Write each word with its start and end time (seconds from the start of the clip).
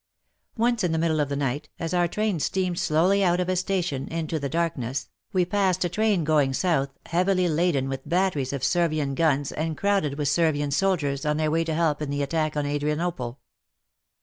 Once, 0.57 0.83
in 0.83 0.91
the 0.91 0.97
middle 0.97 1.19
of 1.19 1.29
the 1.29 1.35
night, 1.35 1.69
as 1.77 1.93
our 1.93 2.07
train 2.07 2.39
steamed 2.39 2.79
slowly 2.79 3.23
out 3.23 3.39
of 3.39 3.47
a 3.47 3.55
station 3.55 4.07
into 4.07 4.39
the 4.39 4.49
darkness, 4.49 5.09
we 5.31 5.45
passed 5.45 5.85
a 5.85 5.89
train 5.89 6.23
going 6.23 6.53
south, 6.53 6.89
heavily 7.05 7.47
laden 7.47 7.87
with 7.87 8.09
batteries 8.09 8.51
of 8.51 8.63
Servian 8.63 9.13
guns 9.13 9.51
and 9.51 9.77
crowded 9.77 10.17
with 10.17 10.27
Servian 10.27 10.71
soldiers 10.71 11.23
on 11.23 11.37
their 11.37 11.51
way 11.51 11.63
to 11.63 11.75
help 11.75 12.01
in 12.01 12.09
the 12.09 12.23
attack 12.23 12.57
on 12.57 12.65
Adrianople. 12.65 13.37